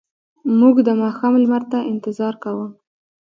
[0.59, 2.67] موږ د ماښام لمر ته انتظار کاوه.